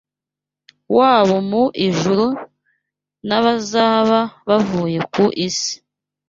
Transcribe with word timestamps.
w’abo 0.95 1.37
mu 1.49 1.63
ijuru 1.87 2.25
n’abazaba 3.27 4.19
bavuye 4.47 4.99
ku 5.13 5.23
isi 5.47 5.73